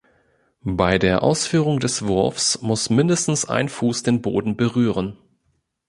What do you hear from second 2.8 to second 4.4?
mindestens ein Fuß den